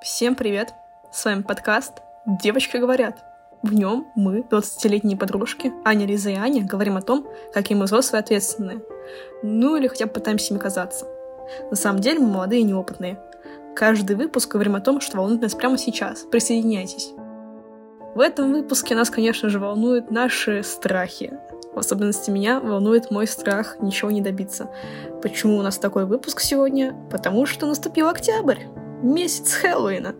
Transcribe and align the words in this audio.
Всем 0.00 0.36
привет! 0.36 0.74
С 1.10 1.24
вами 1.24 1.42
подкаст 1.42 2.02
«Девочки 2.24 2.76
говорят». 2.76 3.16
В 3.62 3.74
нем 3.74 4.06
мы, 4.14 4.42
20-летние 4.42 5.18
подружки, 5.18 5.72
Аня, 5.84 6.06
Лиза 6.06 6.30
и 6.30 6.36
Аня, 6.36 6.64
говорим 6.64 6.96
о 6.96 7.02
том, 7.02 7.26
какие 7.52 7.76
мы 7.76 7.86
взрослые 7.86 8.20
ответственные. 8.20 8.80
Ну 9.42 9.74
или 9.74 9.88
хотя 9.88 10.06
бы 10.06 10.12
пытаемся 10.12 10.54
ими 10.54 10.60
казаться. 10.60 11.04
На 11.70 11.74
самом 11.74 12.00
деле 12.00 12.20
мы 12.20 12.28
молодые 12.28 12.60
и 12.60 12.64
неопытные. 12.64 13.18
Каждый 13.74 14.14
выпуск 14.14 14.52
говорим 14.52 14.76
о 14.76 14.80
том, 14.80 15.00
что 15.00 15.16
волнует 15.16 15.42
нас 15.42 15.56
прямо 15.56 15.76
сейчас. 15.76 16.20
Присоединяйтесь. 16.20 17.10
В 18.14 18.20
этом 18.20 18.52
выпуске 18.52 18.94
нас, 18.94 19.10
конечно 19.10 19.48
же, 19.48 19.58
волнуют 19.58 20.12
наши 20.12 20.62
страхи. 20.62 21.32
В 21.74 21.78
особенности 21.80 22.30
меня 22.30 22.60
волнует 22.60 23.10
мой 23.10 23.26
страх 23.26 23.78
ничего 23.80 24.12
не 24.12 24.20
добиться. 24.20 24.70
Почему 25.22 25.58
у 25.58 25.62
нас 25.62 25.76
такой 25.76 26.06
выпуск 26.06 26.38
сегодня? 26.38 26.94
Потому 27.10 27.46
что 27.46 27.66
наступил 27.66 28.08
октябрь 28.08 28.58
месяц 29.02 29.52
Хэллоуина. 29.54 30.14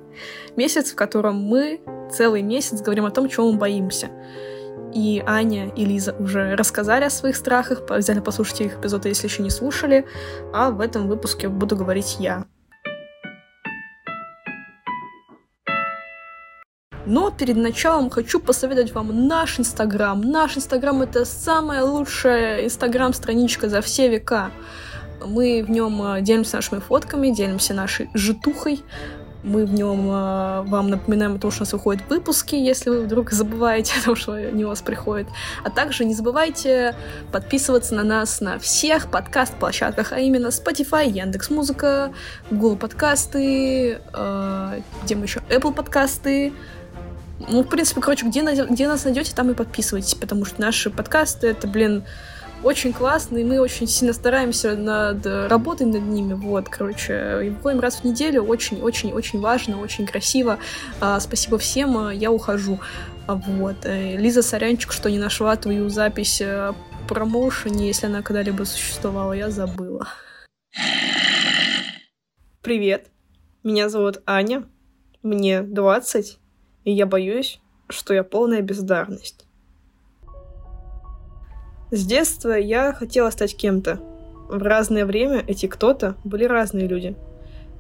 Месяц, 0.57 0.93
в 0.93 0.95
котором 0.95 1.37
мы 1.37 1.81
целый 2.11 2.43
месяц 2.43 2.81
говорим 2.81 3.05
о 3.05 3.11
том, 3.11 3.29
чего 3.29 3.51
мы 3.53 3.59
боимся. 3.59 4.09
И 4.95 5.23
Аня 5.27 5.71
и 5.77 5.85
Лиза 5.85 6.15
уже 6.19 6.57
рассказали 6.57 7.05
о 7.05 7.11
своих 7.11 7.37
страхах, 7.37 7.83
взяли 7.91 8.21
послушайте 8.21 8.65
их 8.65 8.79
эпизоды, 8.79 9.09
если 9.11 9.27
еще 9.27 9.43
не 9.43 9.51
слушали, 9.51 10.07
а 10.53 10.71
в 10.71 10.81
этом 10.81 11.09
выпуске 11.09 11.49
буду 11.49 11.77
говорить 11.77 12.17
я. 12.19 12.47
Но 17.09 17.31
перед 17.31 17.57
началом 17.57 18.11
хочу 18.11 18.39
посоветовать 18.39 18.93
вам 18.93 19.29
наш 19.29 19.59
Инстаграм. 19.59 20.21
Наш 20.21 20.59
Инстаграм— 20.59 21.01
это 21.03 21.25
самая 21.25 21.83
лучшая 21.83 22.67
Инстаграм-страничка 22.67 23.71
за 23.71 23.81
все 23.81 24.09
века. 24.09 24.51
Мы 25.25 25.65
в 25.67 25.71
нем 25.71 26.03
э, 26.03 26.23
делимся 26.23 26.57
нашими 26.57 26.81
фотками, 26.81 27.31
делимся 27.31 27.75
нашей 27.75 28.09
житухой. 28.15 28.83
Мы 29.45 29.67
в 29.67 29.73
нем 29.73 30.09
э, 30.11 30.63
вам 30.63 30.91
напоминаем 30.91 31.37
о 31.37 31.39
том, 31.39 31.51
что 31.51 31.63
у 31.63 31.65
нас 31.65 31.73
выходят 31.73 32.03
выпуски, 32.09 32.55
если 32.57 32.91
вы 32.91 33.03
вдруг 33.03 33.31
забываете 33.31 33.95
о 34.01 34.05
том, 34.05 34.17
что 34.17 34.33
они 34.33 34.65
у 34.65 34.69
вас 34.69 34.83
приходят. 34.83 35.29
А 35.65 35.71
также 35.71 36.05
не 36.05 36.15
забывайте 36.15 36.95
подписываться 37.33 37.95
на 37.95 38.03
нас 38.03 38.41
на 38.41 38.59
всех 38.59 39.11
подкаст-площадках, 39.11 40.13
а 40.13 40.19
именно 40.19 40.49
Spotify, 40.49 41.09
Яндекс 41.09 41.51
Музыка, 41.51 42.13
Google 42.51 42.77
подкасты, 42.77 44.01
э, 44.13 44.81
где 45.05 45.15
мы 45.15 45.25
еще 45.25 45.41
Apple 45.49 45.73
подкасты, 45.73 46.53
ну, 47.47 47.63
в 47.63 47.69
принципе, 47.69 48.01
короче, 48.01 48.27
где, 48.27 48.43
где 48.43 48.89
нас 48.89 49.05
найдете, 49.05 49.33
там 49.35 49.51
и 49.51 49.55
подписывайтесь, 49.55 50.15
потому 50.15 50.45
что 50.45 50.61
наши 50.61 50.91
подкасты— 50.91 51.47
это, 51.49 51.69
блин, 51.69 52.05
очень 52.63 52.93
классные, 52.93 53.45
мы 53.45 53.61
очень 53.61 53.87
сильно 53.87 54.13
стараемся 54.13 54.77
над 54.77 55.25
работой 55.27 55.87
над 55.87 56.03
ними, 56.03 56.35
вот, 56.35 56.69
короче, 56.69 57.47
и 57.47 57.51
выходим 57.51 57.81
раз 57.81 58.01
в 58.01 58.05
неделю, 58.05 58.43
очень-очень-очень 58.43 59.41
важно, 59.41 59.81
очень 59.81 60.07
красиво, 60.07 60.59
а, 61.01 61.21
спасибо 61.21 61.59
всем, 61.59 61.97
а, 61.97 62.13
я 62.13 62.31
ухожу, 62.31 62.81
а, 63.27 63.37
вот, 63.37 63.85
э, 63.85 64.17
Лиза 64.17 64.43
Сорянчик, 64.43 64.93
что 64.93 65.11
не 65.11 65.19
нашла 65.19 65.57
твою 65.57 65.89
запись 65.89 66.43
промоушене, 67.09 67.87
если 67.87 68.07
она 68.07 68.23
когда-либо 68.23 68.65
существовала, 68.65 69.33
я 69.33 69.51
забыла. 69.51 70.09
Привет, 72.63 73.07
меня 73.63 73.89
зовут 73.89 74.21
Аня, 74.27 74.65
мне 75.23 75.63
20, 75.63 76.39
и 76.85 76.93
я 76.93 77.07
боюсь, 77.07 77.61
что 77.89 78.13
я 78.13 78.25
полная 78.25 78.61
бездарность. 78.61 79.48
С 81.91 82.05
детства 82.05 82.53
я 82.53 82.93
хотела 82.93 83.31
стать 83.31 83.57
кем-то. 83.57 83.99
В 84.49 84.63
разное 84.63 85.07
время 85.07 85.43
эти 85.47 85.67
кто-то 85.67 86.17
были 86.23 86.45
разные 86.45 86.87
люди. 86.87 87.17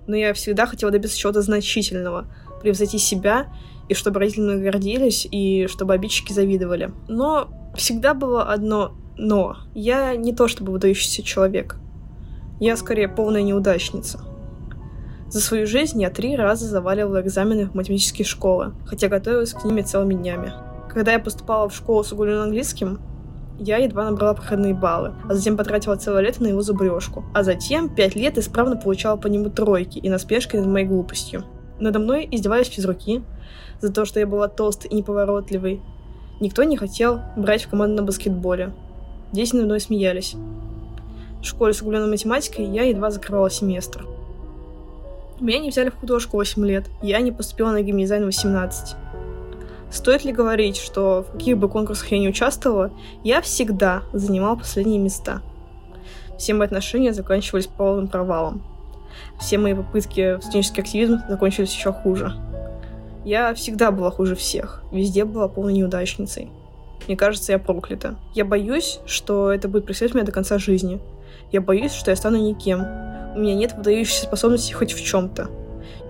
Но 0.06 0.17
я 0.17 0.33
всегда 0.33 0.67
хотела 0.67 0.91
добиться 0.91 1.19
чего-то 1.19 1.42
значительного, 1.42 2.27
превзойти 2.62 2.97
себя, 2.97 3.48
и 3.89 3.95
чтобы 3.95 4.20
родители 4.20 4.42
мной 4.42 4.62
гордились, 4.62 5.29
и 5.31 5.67
чтобы 5.67 5.92
обидчики 5.92 6.33
завидовали. 6.33 6.91
Но 7.09 7.51
всегда 7.77 8.14
было 8.14 8.45
одно 8.45 8.95
«но». 9.18 9.58
Я 9.74 10.17
не 10.17 10.35
то 10.35 10.48
чтобы 10.48 10.73
выдающийся 10.73 11.23
человек. 11.23 11.77
Я 12.61 12.77
скорее 12.79 13.08
полная 13.08 13.42
неудачница. 13.42 14.20
За 15.29 15.41
свою 15.41 15.67
жизнь 15.67 16.01
я 16.01 16.08
три 16.08 16.35
раза 16.35 16.67
заваливала 16.67 17.20
экзамены 17.20 17.67
в 17.67 17.74
математические 17.74 18.24
школы, 18.24 18.73
хотя 18.86 19.08
готовилась 19.08 19.52
к 19.52 19.64
ними 19.64 19.83
целыми 19.83 20.14
днями. 20.14 20.55
Когда 20.89 21.13
я 21.13 21.18
поступала 21.18 21.68
в 21.68 21.74
школу 21.74 22.02
с 22.02 22.13
углубленным 22.13 22.45
английским, 22.45 23.01
я 23.58 23.79
едва 23.79 24.05
набрала 24.05 24.35
проходные 24.35 24.74
баллы, 24.74 25.14
а 25.29 25.35
затем 25.35 25.57
потратила 25.57 25.96
целое 25.96 26.23
лето 26.23 26.42
на 26.42 26.48
его 26.48 26.63
зубрежку. 26.63 27.24
А 27.35 27.42
затем 27.42 27.89
пять 27.89 28.14
лет 28.14 28.39
исправно 28.39 28.77
получала 28.77 29.17
по 29.17 29.27
нему 29.27 29.51
тройки 29.51 29.98
и 29.98 30.08
насмешки 30.08 30.57
над 30.57 30.67
моей 30.67 30.86
глупостью. 30.86 31.45
Надо 31.80 31.98
мной 31.98 32.29
издевались 32.30 32.68
физруки 32.68 33.23
за 33.80 33.92
то, 33.92 34.05
что 34.05 34.20
я 34.20 34.27
была 34.27 34.48
толстой 34.48 34.91
и 34.91 34.95
неповоротливой. 34.95 35.80
Никто 36.41 36.64
не 36.64 36.77
хотел 36.77 37.20
брать 37.36 37.64
в 37.64 37.68
команду 37.68 37.97
на 37.97 38.02
баскетболе. 38.02 38.73
Дети 39.33 39.55
надо 39.55 39.67
мной 39.67 39.80
смеялись. 39.80 40.35
В 41.41 41.45
школе 41.45 41.73
с 41.73 41.80
углубленной 41.80 42.08
математикой 42.08 42.64
я 42.64 42.85
едва 42.85 43.11
закрывала 43.11 43.51
семестр. 43.51 44.07
Меня 45.41 45.61
не 45.61 45.70
взяли 45.70 45.91
в 45.91 45.97
художку 45.97 46.36
8 46.36 46.67
лет, 46.67 46.86
я 47.01 47.20
не 47.20 47.30
поступила 47.30 47.70
на 47.70 47.83
геймдизайн 47.83 48.24
18. 48.24 48.97
Стоит 49.90 50.24
ли 50.24 50.32
говорить, 50.32 50.76
что 50.76 51.24
в 51.28 51.32
каких 51.32 51.56
бы 51.58 51.68
конкурсах 51.68 52.12
я 52.12 52.18
не 52.18 52.28
участвовала, 52.28 52.90
я 53.24 53.40
всегда 53.40 54.02
занимала 54.12 54.56
последние 54.56 54.98
места. 54.98 55.40
Все 56.38 56.54
мои 56.54 56.66
отношения 56.66 57.12
заканчивались 57.12 57.66
полным 57.66 58.08
провалом. 58.08 58.62
Все 59.40 59.58
мои 59.58 59.74
попытки 59.74 60.36
в 60.36 60.42
студенческий 60.42 60.82
активизм 60.82 61.20
закончились 61.28 61.74
еще 61.74 61.92
хуже. 61.92 62.32
Я 63.24 63.54
всегда 63.54 63.90
была 63.90 64.10
хуже 64.10 64.36
всех, 64.36 64.82
везде 64.92 65.24
была 65.24 65.48
полной 65.48 65.74
неудачницей. 65.74 66.50
Мне 67.06 67.16
кажется, 67.16 67.52
я 67.52 67.58
проклята. 67.58 68.16
Я 68.34 68.44
боюсь, 68.44 69.00
что 69.06 69.50
это 69.50 69.68
будет 69.68 69.86
преследовать 69.86 70.14
меня 70.14 70.26
до 70.26 70.32
конца 70.32 70.58
жизни. 70.58 71.00
Я 71.50 71.60
боюсь, 71.60 71.92
что 71.92 72.10
я 72.10 72.16
стану 72.16 72.36
никем. 72.36 72.86
У 73.34 73.40
меня 73.40 73.55
нет 73.55 73.74
выдающейся 73.74 74.24
способности 74.24 74.72
хоть 74.72 74.92
в 74.92 75.02
чем-то. 75.02 75.48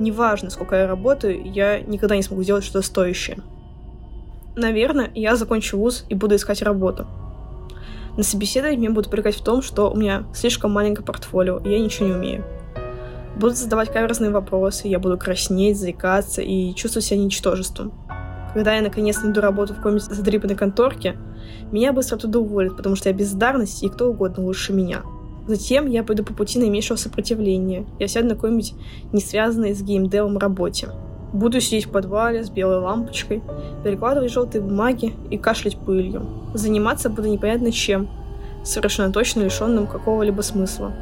Неважно, 0.00 0.50
сколько 0.50 0.76
я 0.76 0.86
работаю, 0.86 1.50
я 1.52 1.80
никогда 1.80 2.16
не 2.16 2.22
смогу 2.22 2.42
сделать 2.42 2.64
что-то 2.64 2.84
стоящее. 2.84 3.38
Наверное, 4.58 5.12
я 5.14 5.36
закончу 5.36 5.78
вуз 5.78 6.04
и 6.08 6.16
буду 6.16 6.34
искать 6.34 6.62
работу. 6.62 7.06
На 8.16 8.24
собеседовании 8.24 8.78
меня 8.78 8.90
будут 8.90 9.06
упрекать 9.06 9.36
в 9.36 9.44
том, 9.44 9.62
что 9.62 9.88
у 9.88 9.96
меня 9.96 10.24
слишком 10.34 10.72
маленькое 10.72 11.06
портфолио, 11.06 11.58
и 11.58 11.70
я 11.70 11.78
ничего 11.78 12.08
не 12.08 12.14
умею. 12.14 12.44
Будут 13.36 13.56
задавать 13.56 13.92
каверзные 13.92 14.32
вопросы, 14.32 14.88
я 14.88 14.98
буду 14.98 15.16
краснеть, 15.16 15.78
заикаться 15.78 16.42
и 16.42 16.74
чувствовать 16.74 17.06
себя 17.06 17.20
ничтожеством. 17.20 17.92
Когда 18.52 18.74
я 18.74 18.82
наконец 18.82 19.22
найду 19.22 19.40
работу 19.40 19.74
в 19.74 19.76
какой-нибудь 19.76 20.06
задрипанной 20.06 20.56
конторке, 20.56 21.16
меня 21.70 21.92
быстро 21.92 22.16
оттуда 22.16 22.40
уволят, 22.40 22.76
потому 22.76 22.96
что 22.96 23.10
я 23.10 23.14
бездарность 23.14 23.84
и 23.84 23.88
кто 23.88 24.10
угодно 24.10 24.42
лучше 24.42 24.72
меня. 24.72 25.02
Затем 25.46 25.86
я 25.86 26.02
пойду 26.02 26.24
по 26.24 26.34
пути 26.34 26.58
наименьшего 26.58 26.96
сопротивления. 26.96 27.86
Я 28.00 28.08
сяду 28.08 28.26
на 28.26 28.34
какой-нибудь 28.34 28.74
не 29.12 29.20
связанной 29.20 29.72
с 29.72 29.82
геймдевом 29.82 30.36
работе. 30.36 30.88
Буду 31.32 31.60
сидеть 31.60 31.86
в 31.86 31.90
подвале 31.90 32.42
с 32.42 32.48
белой 32.48 32.78
лампочкой, 32.78 33.42
перекладывать 33.84 34.32
желтые 34.32 34.62
бумаги 34.62 35.12
и 35.30 35.36
кашлять 35.36 35.76
пылью. 35.76 36.26
Заниматься 36.54 37.10
буду 37.10 37.28
непонятно 37.28 37.70
чем, 37.70 38.08
совершенно 38.64 39.12
точно 39.12 39.42
лишенным 39.42 39.86
какого-либо 39.86 40.40
смысла. 40.40 40.92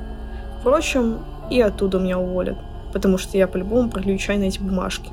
Впрочем, 0.60 1.19
и 1.48 1.60
оттуда 1.60 2.00
меня 2.00 2.19
уволят, 2.19 2.59
потому 2.92 3.19
что 3.19 3.38
я 3.38 3.47
по-любому 3.47 3.88
пролью 3.88 4.19
чай 4.19 4.37
на 4.37 4.44
эти 4.44 4.59
бумажки. 4.59 5.10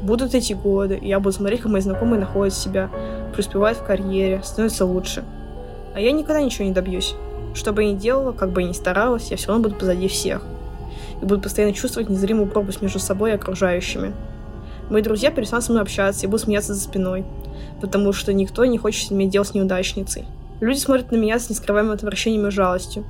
Будут 0.00 0.34
эти 0.34 0.54
годы, 0.54 0.96
и 0.96 1.08
я 1.08 1.20
буду 1.20 1.36
смотреть, 1.36 1.60
как 1.60 1.70
мои 1.70 1.82
знакомые 1.82 2.20
находят 2.20 2.54
себя, 2.54 2.90
преуспевают 3.32 3.78
в 3.78 3.84
карьере, 3.84 4.40
становятся 4.42 4.86
лучше. 4.86 5.24
А 5.94 6.00
я 6.00 6.12
никогда 6.12 6.40
ничего 6.40 6.66
не 6.66 6.72
добьюсь. 6.72 7.14
Что 7.54 7.72
бы 7.72 7.84
я 7.84 7.92
ни 7.92 7.96
делала, 7.96 8.32
как 8.32 8.50
бы 8.50 8.62
я 8.62 8.68
ни 8.68 8.72
старалась, 8.72 9.30
я 9.30 9.36
все 9.36 9.48
равно 9.48 9.64
буду 9.64 9.76
позади 9.76 10.08
всех 10.08 10.42
и 11.24 11.26
буду 11.26 11.40
постоянно 11.40 11.72
чувствовать 11.72 12.10
незримую 12.10 12.46
пропасть 12.48 12.82
между 12.82 12.98
собой 12.98 13.30
и 13.30 13.34
окружающими. 13.34 14.12
Мои 14.90 15.00
друзья 15.00 15.30
перестанут 15.30 15.64
со 15.64 15.72
мной 15.72 15.82
общаться 15.82 16.26
и 16.26 16.28
будут 16.28 16.42
смеяться 16.42 16.74
за 16.74 16.80
спиной, 16.80 17.24
потому 17.80 18.12
что 18.12 18.34
никто 18.34 18.64
не 18.66 18.76
хочет 18.76 19.10
иметь 19.10 19.30
дело 19.30 19.44
с 19.44 19.54
неудачницей. 19.54 20.26
Люди 20.60 20.78
смотрят 20.78 21.10
на 21.10 21.16
меня 21.16 21.38
с 21.38 21.48
нескрываемым 21.48 21.94
отвращением 21.94 22.46
и 22.46 22.50
жалостью, 22.50 23.04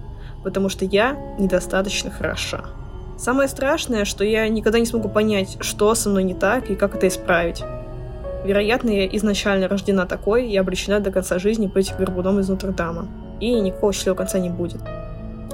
потому 0.44 0.68
что 0.68 0.84
я 0.84 1.18
недостаточно 1.38 2.10
хороша. 2.10 2.64
Самое 3.18 3.48
страшное, 3.48 4.04
что 4.04 4.22
я 4.24 4.48
никогда 4.48 4.78
не 4.78 4.86
смогу 4.86 5.08
понять, 5.08 5.56
что 5.60 5.92
со 5.96 6.08
мной 6.08 6.22
не 6.22 6.34
так 6.34 6.70
и 6.70 6.76
как 6.76 6.94
это 6.94 7.08
исправить. 7.08 7.62
Вероятно, 8.44 8.90
я 8.90 9.06
изначально 9.06 9.66
рождена 9.66 10.06
такой 10.06 10.48
и 10.48 10.56
обречена 10.56 11.00
до 11.00 11.10
конца 11.10 11.38
жизни 11.40 11.66
быть 11.66 11.92
горбуном 11.98 12.38
из 12.38 12.48
Нотр-Дама. 12.48 13.08
И 13.40 13.52
никакого 13.60 13.92
счастливого 13.92 14.18
конца 14.18 14.38
не 14.38 14.50
будет. 14.50 14.80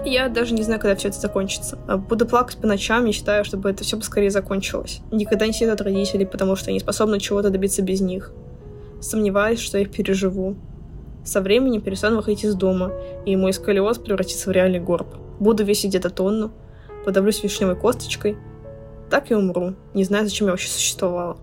Я 0.04 0.28
даже 0.28 0.54
не 0.54 0.62
знаю, 0.62 0.80
когда 0.80 0.96
все 0.96 1.08
это 1.08 1.20
закончится. 1.20 1.78
А 1.86 1.98
буду 1.98 2.26
плакать 2.26 2.56
по 2.56 2.66
ночам, 2.66 3.04
мечтаю, 3.04 3.44
чтобы 3.44 3.70
это 3.70 3.84
все 3.84 3.96
поскорее 3.96 4.30
закончилось. 4.30 5.00
Никогда 5.10 5.46
не 5.46 5.52
сидят 5.52 5.74
от 5.74 5.82
родителей, 5.82 6.26
потому 6.26 6.56
что 6.56 6.70
я 6.70 6.74
не 6.74 6.80
способна 6.80 7.20
чего-то 7.20 7.50
добиться 7.50 7.82
без 7.82 8.00
них. 8.00 8.32
Сомневаюсь, 9.00 9.60
что 9.60 9.78
я 9.78 9.84
их 9.84 9.90
переживу. 9.90 10.56
Со 11.24 11.42
временем 11.42 11.82
перестану 11.82 12.16
выходить 12.16 12.44
из 12.44 12.54
дома, 12.54 12.92
и 13.26 13.36
мой 13.36 13.52
сколиоз 13.52 13.98
превратится 13.98 14.48
в 14.48 14.52
реальный 14.52 14.80
горб. 14.80 15.14
Буду 15.38 15.64
весить 15.64 15.90
где-то 15.90 16.08
тонну, 16.08 16.50
подавлюсь 17.04 17.42
вишневой 17.42 17.76
косточкой, 17.76 18.38
так 19.10 19.30
и 19.30 19.34
умру, 19.34 19.74
не 19.92 20.04
знаю, 20.04 20.24
зачем 20.24 20.46
я 20.46 20.52
вообще 20.52 20.68
существовала. 20.68 21.38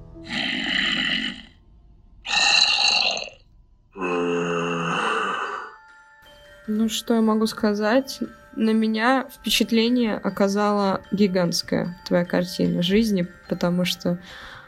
Ну, 6.70 6.90
что 6.90 7.14
я 7.14 7.22
могу 7.22 7.46
сказать? 7.48 8.20
На 8.58 8.72
меня 8.72 9.28
впечатление 9.32 10.16
оказала 10.16 11.02
гигантская 11.12 11.96
твоя 12.08 12.26
картина 12.26 12.82
жизни, 12.82 13.28
потому 13.48 13.86
что, 13.86 14.18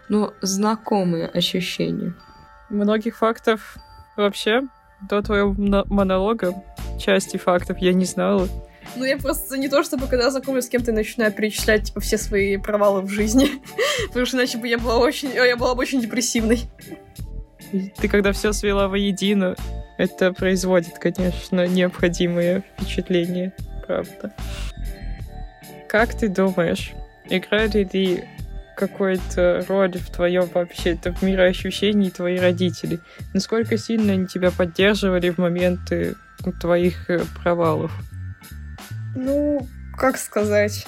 ну, 0.09 0.31
знакомые 0.41 1.25
ощущения. 1.25 2.13
Многих 2.69 3.17
фактов 3.17 3.77
вообще 4.15 4.61
до 5.09 5.23
твоего 5.23 5.55
монолога 5.87 6.53
части 6.99 7.37
фактов 7.37 7.79
я 7.79 7.93
не 7.93 8.05
знала. 8.05 8.47
Ну, 8.95 9.05
я 9.05 9.17
просто 9.17 9.57
не 9.57 9.69
то, 9.69 9.81
чтобы 9.81 10.05
когда 10.05 10.29
знакомлюсь 10.29 10.65
с 10.65 10.69
кем-то, 10.69 10.91
начинаю 10.91 11.31
перечислять, 11.31 11.85
типа, 11.85 11.99
все 11.99 12.19
свои 12.19 12.57
провалы 12.57 13.01
в 13.01 13.09
жизни. 13.09 13.49
Потому 14.09 14.27
что 14.27 14.37
иначе 14.37 14.59
бы 14.59 14.67
я 14.67 14.77
была 14.77 14.99
очень... 14.99 15.31
Я 15.31 15.57
была 15.57 15.73
бы 15.73 15.81
очень 15.81 15.99
депрессивной. 15.99 16.69
Ты 17.97 18.07
когда 18.07 18.33
все 18.33 18.53
свела 18.53 18.87
воедино, 18.87 19.55
это 19.97 20.31
производит, 20.31 20.99
конечно, 20.99 21.65
необходимые 21.65 22.63
впечатления, 22.77 23.51
правда. 23.89 24.31
Как 25.87 26.15
ты 26.15 26.29
думаешь, 26.29 26.91
играли 27.25 27.89
ли 27.91 28.23
какую-то 28.77 29.65
роль 29.67 29.97
в 29.97 30.11
твоем 30.11 30.47
вообще 30.53 30.91
это 30.91 31.11
в 31.11 31.23
мироощущении 31.23 32.11
твои 32.11 32.37
родители? 32.37 32.99
Насколько 33.33 33.79
сильно 33.79 34.13
они 34.13 34.27
тебя 34.27 34.51
поддерживали 34.51 35.31
в 35.31 35.39
моменты 35.39 36.15
твоих 36.61 37.09
э, 37.09 37.21
провалов? 37.41 37.91
Ну, 39.15 39.67
как 39.97 40.17
сказать? 40.19 40.85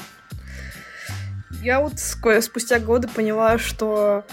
Я 1.64 1.82
вот 1.82 2.00
спустя 2.00 2.80
годы 2.80 3.08
поняла, 3.08 3.58
что 3.58 4.26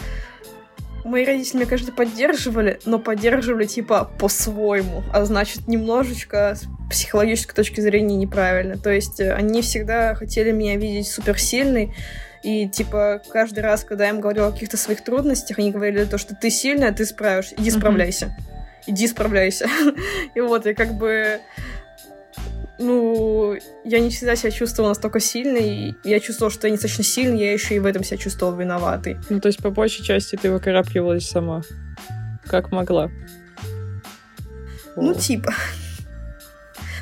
мои 1.04 1.24
родители 1.24 1.58
меня, 1.58 1.66
конечно, 1.66 1.92
поддерживали, 1.92 2.80
но 2.84 2.98
поддерживали 2.98 3.66
типа 3.66 4.10
по-своему, 4.18 5.02
а 5.12 5.24
значит, 5.24 5.68
немножечко 5.68 6.56
с 6.56 6.64
психологической 6.90 7.54
точки 7.54 7.80
зрения 7.80 8.16
неправильно. 8.16 8.76
То 8.76 8.90
есть 8.90 9.20
э, 9.20 9.32
они 9.32 9.62
всегда 9.62 10.14
хотели 10.14 10.50
меня 10.50 10.76
видеть 10.76 11.08
суперсильной, 11.08 11.94
и, 12.42 12.68
типа, 12.68 13.20
каждый 13.30 13.60
раз, 13.60 13.82
когда 13.82 14.04
я 14.04 14.10
им 14.10 14.20
говорила 14.20 14.46
о 14.48 14.52
каких-то 14.52 14.76
своих 14.76 15.02
трудностях, 15.02 15.58
они 15.58 15.72
говорили 15.72 16.04
то, 16.04 16.18
что 16.18 16.36
ты 16.36 16.50
сильная, 16.50 16.92
ты 16.92 17.04
справишься, 17.04 17.56
иди 17.58 17.70
справляйся. 17.70 18.26
Mm-hmm. 18.26 18.58
Иди 18.86 19.08
справляйся. 19.08 19.68
и 20.34 20.40
вот, 20.40 20.64
я 20.66 20.74
как 20.74 20.94
бы 20.94 21.40
ну, 22.78 23.56
я 23.84 24.00
не 24.00 24.10
всегда 24.10 24.36
себя 24.36 24.50
чувствовала 24.50 24.90
настолько 24.90 25.20
сильной. 25.20 25.96
Я 26.04 26.20
чувствовала, 26.20 26.52
что 26.52 26.66
я 26.66 26.72
недостаточно 26.72 27.04
сильной, 27.04 27.40
я 27.40 27.52
еще 27.52 27.74
и 27.74 27.78
в 27.78 27.86
этом 27.86 28.04
себя 28.04 28.16
чувствовала 28.16 28.56
виноватой. 28.56 29.16
Ну, 29.28 29.40
то 29.40 29.48
есть, 29.48 29.60
по 29.60 29.70
большей 29.70 30.04
части 30.04 30.36
ты 30.36 30.50
выкарабкивалась 30.50 31.28
сама. 31.28 31.62
Как 32.46 32.72
могла. 32.72 33.10
Ну, 34.96 35.10
О. 35.10 35.14
типа. 35.14 35.52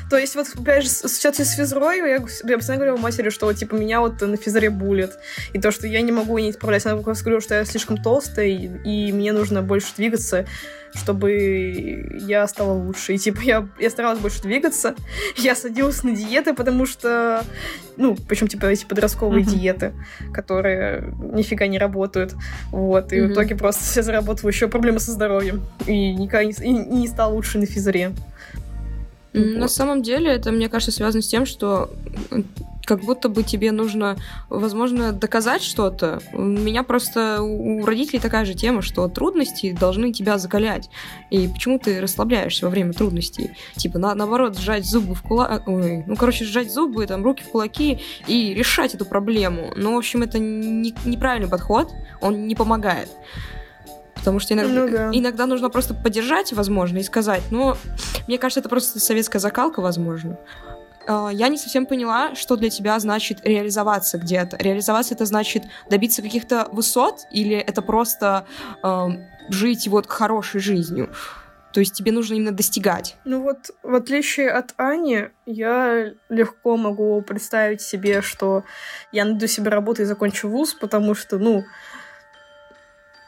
То 0.09 0.17
есть 0.17 0.35
вот, 0.35 0.47
опять 0.55 0.83
же, 0.83 0.89
с 0.89 1.07
ситуацией 1.07 1.45
с 1.45 1.55
физрой, 1.55 1.97
я, 1.97 2.15
я 2.15 2.19
постоянно 2.57 2.85
говорила 2.85 2.97
матери, 2.97 3.29
что, 3.29 3.51
типа, 3.51 3.75
меня 3.75 3.99
вот 3.99 4.21
на 4.21 4.37
физре 4.37 4.69
булит. 4.69 5.11
И 5.53 5.59
то, 5.59 5.71
что 5.71 5.87
я 5.87 6.01
не 6.01 6.11
могу 6.11 6.37
не 6.37 6.53
справляться. 6.53 6.91
Она 6.91 7.01
просто 7.01 7.25
говорила, 7.25 7.41
что 7.41 7.55
я 7.55 7.65
слишком 7.65 7.97
толстая, 7.97 8.47
и, 8.47 8.69
и 8.85 9.11
мне 9.11 9.33
нужно 9.33 9.61
больше 9.61 9.87
двигаться, 9.97 10.45
чтобы 10.93 12.19
я 12.21 12.47
стала 12.47 12.71
лучше. 12.71 13.13
И, 13.13 13.17
типа, 13.17 13.41
я, 13.41 13.67
я 13.79 13.89
старалась 13.89 14.19
больше 14.19 14.41
двигаться. 14.41 14.95
Я 15.35 15.55
садилась 15.55 16.03
на 16.03 16.15
диеты, 16.15 16.53
потому 16.53 16.85
что... 16.85 17.43
Ну, 17.97 18.15
причем, 18.27 18.47
типа, 18.47 18.67
эти 18.67 18.85
подростковые 18.85 19.43
uh-huh. 19.43 19.49
диеты, 19.49 19.93
которые 20.33 21.13
нифига 21.33 21.67
не 21.67 21.77
работают. 21.77 22.33
Вот. 22.71 23.11
И 23.11 23.17
uh-huh. 23.17 23.27
в 23.27 23.33
итоге 23.33 23.55
просто 23.55 23.83
я 23.99 24.03
заработала 24.03 24.49
еще 24.49 24.67
проблемы 24.67 24.99
со 24.99 25.11
здоровьем. 25.11 25.63
И 25.85 26.13
никогда 26.13 26.45
не, 26.45 26.51
и, 26.51 26.69
и 26.69 26.95
не 26.95 27.07
стала 27.07 27.33
лучше 27.33 27.59
на 27.59 27.65
физре. 27.65 28.13
На 29.37 29.61
вот. 29.61 29.71
самом 29.71 30.01
деле, 30.01 30.31
это, 30.31 30.51
мне 30.51 30.69
кажется, 30.69 30.91
связано 30.91 31.21
с 31.21 31.27
тем, 31.27 31.45
что 31.45 31.89
как 32.87 33.01
будто 33.01 33.27
бы 33.27 33.43
тебе 33.43 33.73
нужно, 33.73 34.15
возможно, 34.49 35.11
доказать 35.11 35.61
что-то. 35.61 36.21
У 36.31 36.41
меня 36.41 36.83
просто 36.83 37.41
у 37.41 37.85
родителей 37.85 38.19
такая 38.19 38.45
же 38.45 38.53
тема, 38.53 38.81
что 38.81 39.09
трудности 39.09 39.75
должны 39.77 40.13
тебя 40.13 40.37
закалять. 40.37 40.89
И 41.29 41.49
почему 41.49 41.79
ты 41.79 41.99
расслабляешься 41.99 42.65
во 42.65 42.71
время 42.71 42.93
трудностей? 42.93 43.51
Типа, 43.75 43.99
на, 43.99 44.15
наоборот, 44.15 44.57
сжать 44.57 44.85
зубы 44.85 45.15
в 45.15 45.21
кулак... 45.21 45.67
Ой, 45.67 46.05
ну, 46.07 46.15
короче, 46.15 46.45
сжать 46.45 46.71
зубы, 46.71 47.05
там, 47.07 47.23
руки 47.25 47.43
в 47.43 47.49
кулаки 47.49 47.99
и 48.25 48.53
решать 48.53 48.95
эту 48.95 49.03
проблему. 49.05 49.73
Но, 49.75 49.93
в 49.93 49.97
общем, 49.97 50.23
это 50.23 50.39
не, 50.39 50.95
неправильный 51.03 51.49
подход, 51.49 51.91
он 52.21 52.47
не 52.47 52.55
помогает. 52.55 53.09
Потому 54.27 54.41
что 54.41 54.55
иногда, 54.55 54.81
ну, 54.81 54.91
да. 54.91 55.09
иногда 55.13 55.45
нужно 55.45 55.69
просто 55.69 55.93
поддержать, 55.93 56.51
возможно, 56.51 56.97
и 56.97 57.03
сказать. 57.03 57.43
Но 57.49 57.77
мне 58.27 58.37
кажется, 58.37 58.59
это 58.59 58.67
просто 58.67 58.99
советская 58.99 59.39
закалка, 59.39 59.79
возможно. 59.79 60.37
А, 61.07 61.29
я 61.29 61.47
не 61.47 61.57
совсем 61.57 61.85
поняла, 61.85 62.35
что 62.35 62.57
для 62.57 62.69
тебя 62.69 62.99
значит 62.99 63.39
реализоваться 63.45 64.17
где-то. 64.17 64.57
Реализоваться 64.57 65.13
это 65.13 65.23
значит 65.23 65.63
добиться 65.89 66.21
каких-то 66.21 66.67
высот, 66.73 67.21
или 67.31 67.55
это 67.55 67.81
просто 67.81 68.45
э, 68.83 69.07
жить 69.47 69.87
вот 69.87 70.07
хорошей 70.07 70.59
жизнью? 70.59 71.09
То 71.71 71.79
есть 71.79 71.93
тебе 71.93 72.11
нужно 72.11 72.33
именно 72.33 72.51
достигать. 72.51 73.15
Ну 73.23 73.41
вот, 73.41 73.71
в 73.81 73.95
отличие 73.95 74.49
от 74.49 74.73
Ани, 74.75 75.29
я 75.45 76.11
легко 76.27 76.75
могу 76.75 77.21
представить 77.21 77.79
себе, 77.79 78.21
что 78.21 78.65
я 79.13 79.23
найду 79.23 79.47
себе 79.47 79.69
работу 79.69 80.01
и 80.01 80.05
закончу 80.05 80.49
вуз, 80.49 80.73
потому 80.73 81.15
что, 81.15 81.37
ну, 81.37 81.63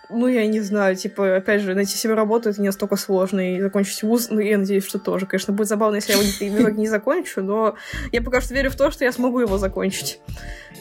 ну, 0.10 0.28
я 0.28 0.48
не 0.48 0.60
знаю, 0.62 0.96
типа, 0.96 1.38
опять 1.38 1.62
же, 1.62 1.76
найти 1.76 1.96
себе 1.96 2.16
работу 2.16 2.50
это 2.50 2.60
не 2.60 2.68
настолько 2.68 2.96
сложно, 2.96 3.56
и 3.56 3.62
закончить 3.62 4.02
вуз, 4.04 4.30
ну, 4.30 4.40
я 4.40 4.58
надеюсь, 4.58 4.86
что 4.86 4.98
тоже. 4.98 5.26
Конечно, 5.26 5.54
будет 5.54 5.68
забавно, 5.68 5.96
если 5.96 6.14
я 6.14 6.20
его 6.20 6.70
не, 6.70 6.78
не 6.78 6.88
закончу, 6.88 7.44
но 7.44 7.76
я 8.12 8.22
пока 8.22 8.42
что 8.42 8.54
верю 8.54 8.72
в 8.72 8.76
то, 8.76 8.90
что 8.92 9.06
я 9.06 9.12
смогу 9.12 9.40
его 9.40 9.58
закончить. 9.58 10.20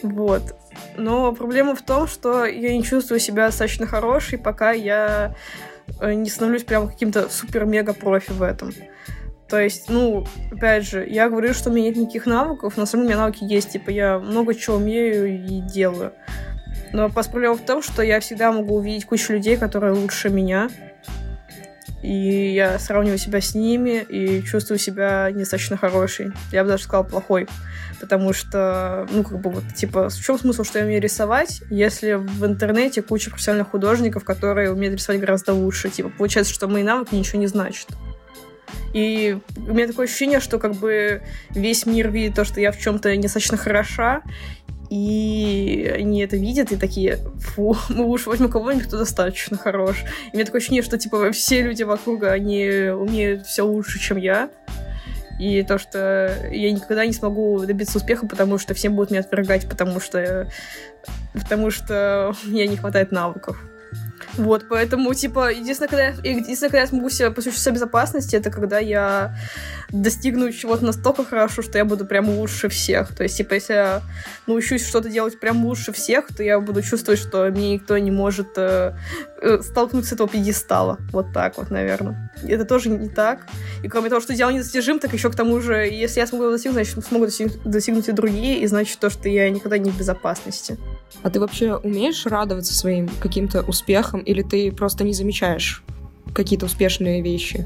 Вот. 0.01 0.55
Но 0.97 1.33
проблема 1.33 1.75
в 1.75 1.81
том, 1.81 2.07
что 2.07 2.45
я 2.45 2.75
не 2.75 2.83
чувствую 2.83 3.19
себя 3.19 3.47
достаточно 3.47 3.85
хорошей, 3.85 4.39
пока 4.39 4.71
я 4.71 5.35
э, 6.01 6.13
не 6.13 6.29
становлюсь 6.29 6.63
прям 6.63 6.87
каким-то 6.87 7.29
супер-мега-профи 7.29 8.31
в 8.31 8.41
этом. 8.41 8.73
То 9.47 9.59
есть, 9.59 9.89
ну, 9.89 10.25
опять 10.51 10.87
же, 10.87 11.07
я 11.07 11.27
говорю, 11.27 11.53
что 11.53 11.69
у 11.69 11.73
меня 11.73 11.89
нет 11.89 11.97
никаких 11.97 12.27
навыков, 12.27 12.77
на 12.77 12.85
самом 12.85 13.05
деле 13.05 13.15
у 13.15 13.17
меня 13.17 13.25
навыки 13.25 13.43
есть, 13.43 13.71
типа, 13.71 13.89
я 13.89 14.19
много 14.19 14.53
чего 14.53 14.75
умею 14.77 15.27
и 15.27 15.61
делаю. 15.61 16.13
Но 16.93 17.09
проблема 17.09 17.55
в 17.55 17.65
том, 17.65 17.83
что 17.83 18.01
я 18.01 18.19
всегда 18.19 18.51
могу 18.51 18.75
увидеть 18.75 19.05
кучу 19.05 19.33
людей, 19.33 19.57
которые 19.57 19.93
лучше 19.93 20.29
меня. 20.29 20.69
И 22.01 22.53
я 22.53 22.79
сравниваю 22.79 23.17
себя 23.17 23.41
с 23.41 23.53
ними 23.53 24.01
и 24.01 24.41
чувствую 24.43 24.79
себя 24.79 25.29
недостаточно 25.31 25.75
хорошей. 25.75 26.31
Я 26.51 26.63
бы 26.63 26.69
даже 26.69 26.83
сказала 26.83 27.03
плохой. 27.03 27.47
Потому 27.99 28.31
что, 28.31 29.05
ну, 29.11 29.23
как 29.23 29.41
бы 29.41 29.49
вот, 29.49 29.63
типа, 29.75 30.09
в 30.09 30.21
чем 30.21 30.39
смысл, 30.39 30.63
что 30.63 30.79
я 30.79 30.85
умею 30.85 31.01
рисовать, 31.01 31.61
если 31.69 32.13
в 32.13 32.45
интернете 32.45 33.01
куча 33.01 33.29
профессиональных 33.29 33.71
художников, 33.71 34.23
которые 34.23 34.71
умеют 34.71 34.95
рисовать 34.95 35.19
гораздо 35.19 35.53
лучше. 35.53 35.89
Типа, 35.89 36.09
получается, 36.17 36.53
что 36.53 36.69
мои 36.69 36.83
навыки 36.83 37.15
ничего 37.15 37.39
не 37.39 37.47
значат. 37.47 37.89
И 38.93 39.37
у 39.55 39.73
меня 39.73 39.87
такое 39.87 40.05
ощущение, 40.05 40.39
что 40.39 40.57
как 40.57 40.75
бы 40.75 41.21
весь 41.51 41.85
мир 41.85 42.09
видит 42.09 42.35
то, 42.35 42.45
что 42.45 42.59
я 42.59 42.71
в 42.71 42.79
чем-то 42.79 43.15
недостаточно 43.15 43.57
хороша, 43.57 44.21
и 44.89 45.91
они 45.95 46.21
это 46.21 46.35
видят 46.35 46.71
и 46.71 46.77
такие, 46.77 47.19
фу, 47.39 47.75
мы 47.89 48.05
лучше 48.05 48.29
возьмем 48.29 48.49
кого-нибудь, 48.49 48.87
кто 48.87 48.97
достаточно 48.97 49.57
хорош. 49.57 50.03
И 50.33 50.41
у 50.41 50.45
такое 50.45 50.59
ощущение, 50.59 50.81
что, 50.81 50.97
типа, 50.97 51.31
все 51.31 51.61
люди 51.61 51.83
вокруг, 51.83 52.23
они 52.23 52.89
умеют 52.89 53.45
все 53.45 53.61
лучше, 53.63 53.99
чем 53.99 54.17
я. 54.17 54.49
И 55.39 55.63
то, 55.63 55.77
что 55.77 56.35
я 56.51 56.71
никогда 56.71 57.05
не 57.05 57.13
смогу 57.13 57.65
добиться 57.65 57.97
успеха, 57.97 58.27
потому 58.27 58.57
что 58.57 58.73
все 58.73 58.89
будут 58.89 59.11
меня 59.11 59.21
отвергать, 59.21 59.69
потому 59.69 59.99
что, 60.01 60.49
потому 61.33 61.71
что 61.71 62.33
мне 62.43 62.67
не 62.67 62.75
хватает 62.75 63.11
навыков. 63.11 63.57
Вот, 64.37 64.65
поэтому, 64.69 65.13
типа, 65.13 65.51
единственное, 65.51 65.89
когда 65.89 66.03
я, 66.03 66.09
единственное, 66.09 66.69
когда 66.69 66.81
я 66.81 66.87
смогу 66.87 67.09
себя 67.09 67.31
посвящать 67.31 67.73
безопасности, 67.73 68.35
это 68.35 68.51
когда 68.51 68.79
я 68.79 69.35
достигну 69.89 70.51
чего-то 70.51 70.85
настолько 70.85 71.25
хорошо, 71.25 71.61
что 71.61 71.77
я 71.77 71.85
буду 71.85 72.05
прям 72.05 72.29
лучше 72.29 72.69
всех. 72.69 73.15
То 73.15 73.23
есть, 73.23 73.37
типа, 73.37 73.55
если 73.55 73.73
я 73.73 74.01
научусь 74.47 74.85
что-то 74.85 75.09
делать 75.09 75.39
прям 75.39 75.65
лучше 75.65 75.91
всех, 75.91 76.27
то 76.35 76.43
я 76.43 76.59
буду 76.59 76.81
чувствовать, 76.81 77.19
что 77.19 77.49
мне 77.49 77.73
никто 77.73 77.97
не 77.97 78.11
может 78.11 78.57
э, 78.57 78.93
э, 79.41 79.59
столкнуть 79.61 80.05
с 80.05 80.13
этого 80.13 80.29
пьедестала. 80.29 80.99
Вот 81.11 81.33
так 81.33 81.57
вот, 81.57 81.71
наверное. 81.71 82.31
Это 82.47 82.65
тоже 82.65 82.89
не 82.89 83.09
так. 83.09 83.47
И 83.83 83.87
кроме 83.87 84.09
того, 84.09 84.21
что 84.21 84.33
идеал 84.33 84.51
недостижим, 84.51 84.99
так 84.99 85.13
еще 85.13 85.29
к 85.29 85.35
тому 85.35 85.59
же, 85.59 85.73
если 85.73 86.19
я 86.19 86.27
смогу 86.27 86.49
достигнуть, 86.49 86.85
значит, 86.85 87.05
смогут 87.05 87.31
достигнуть 87.65 88.07
и 88.07 88.11
другие, 88.11 88.59
и 88.59 88.67
значит 88.67 88.99
то, 88.99 89.09
что 89.09 89.27
я 89.27 89.49
никогда 89.49 89.77
не 89.77 89.89
в 89.89 89.97
безопасности. 89.97 90.77
А 91.23 91.29
ты 91.29 91.39
вообще 91.39 91.75
умеешь 91.75 92.25
радоваться 92.25 92.73
своим 92.73 93.09
каким-то 93.19 93.61
успехам, 93.61 94.21
или 94.21 94.41
ты 94.41 94.71
просто 94.71 95.03
не 95.03 95.13
замечаешь 95.13 95.83
какие-то 96.33 96.65
успешные 96.65 97.21
вещи? 97.21 97.65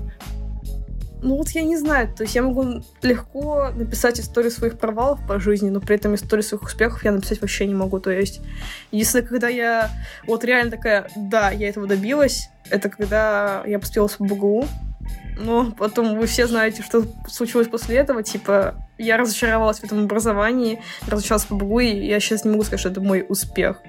ну 1.24 1.38
вот 1.38 1.50
я 1.52 1.62
не 1.64 1.78
знаю, 1.78 2.14
то 2.14 2.24
есть 2.24 2.36
я 2.36 2.44
могу 2.44 2.84
легко 3.02 3.70
написать 3.70 4.20
историю 4.20 4.52
своих 4.52 4.78
провалов 4.78 5.26
по 5.26 5.40
жизни, 5.40 5.70
но 5.70 5.80
при 5.80 5.96
этом 5.96 6.16
историю 6.16 6.44
своих 6.44 6.64
успехов 6.64 7.04
я 7.06 7.12
написать 7.12 7.42
вообще 7.42 7.66
не 7.66 7.74
могу. 7.74 8.00
То 8.00 8.12
есть, 8.12 8.42
если 8.92 9.22
когда 9.22 9.48
я 9.48 9.90
вот 10.28 10.44
реально 10.44 10.72
такая, 10.72 11.10
да, 11.16 11.50
я 11.50 11.70
этого 11.70 11.88
добилась, 11.88 12.50
это 12.70 12.90
когда 12.90 13.64
я 13.66 13.80
поступила 13.80 14.08
в 14.08 14.20
БГУ, 14.20 14.68
но 15.38 15.72
потом 15.72 16.18
вы 16.18 16.26
все 16.26 16.48
знаете, 16.48 16.84
что 16.84 17.04
случилось 17.28 17.68
после 17.68 17.98
этого. 17.98 18.24
Типа, 18.24 18.76
я 18.98 19.18
разочаровалась 19.18 19.80
в 19.80 19.84
этом 19.84 20.06
образовании, 20.06 20.82
разочаровалась 21.08 21.50
в 21.50 21.56
БГУ, 21.56 21.80
и 21.80 22.06
я 22.06 22.20
сейчас 22.20 22.46
не 22.46 22.52
могу 22.52 22.64
сказать, 22.64 22.80
что 22.80 22.90
это 22.90 23.02
мой 23.02 23.26
успех. 23.28 23.82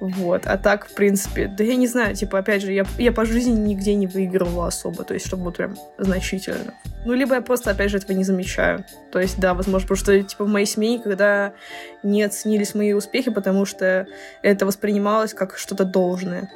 Вот. 0.00 0.46
А 0.46 0.58
так, 0.58 0.88
в 0.88 0.94
принципе, 0.94 1.48
да 1.48 1.64
я 1.64 1.74
не 1.76 1.86
знаю, 1.86 2.14
типа, 2.14 2.38
опять 2.38 2.62
же, 2.62 2.72
я, 2.72 2.84
я 2.98 3.12
по 3.12 3.24
жизни 3.24 3.52
нигде 3.52 3.94
не 3.94 4.06
выигрывала 4.06 4.66
особо, 4.66 5.04
то 5.04 5.14
есть, 5.14 5.26
чтобы 5.26 5.44
вот 5.44 5.56
прям 5.56 5.76
значительно. 5.98 6.74
Ну, 7.06 7.14
либо 7.14 7.34
я 7.34 7.40
просто, 7.40 7.70
опять 7.70 7.90
же, 7.90 7.96
этого 7.96 8.12
не 8.12 8.24
замечаю. 8.24 8.84
То 9.10 9.18
есть, 9.18 9.38
да, 9.40 9.54
возможно, 9.54 9.88
потому 9.88 9.96
что, 9.96 10.22
типа, 10.22 10.44
в 10.44 10.48
моей 10.48 10.66
семье 10.66 10.98
никогда 10.98 11.54
не 12.02 12.22
оценились 12.22 12.74
мои 12.74 12.92
успехи, 12.92 13.30
потому 13.30 13.64
что 13.64 14.06
это 14.42 14.66
воспринималось 14.66 15.32
как 15.32 15.56
что-то 15.56 15.84
должное. 15.84 16.50